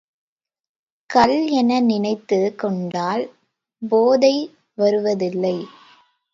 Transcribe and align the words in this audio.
கள் 1.09 1.47
என 1.51 1.79
நினைத்துக் 1.79 2.59
கொண்டால் 2.59 3.23
போதை 3.81 4.35
வருவதில்லை. 4.73 5.57